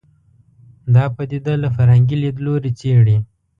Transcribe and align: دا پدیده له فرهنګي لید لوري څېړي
دا 0.95 1.05
پدیده 1.15 1.53
له 1.63 1.69
فرهنګي 1.75 2.17
لید 2.23 2.37
لوري 2.45 2.71
څېړي 2.79 3.17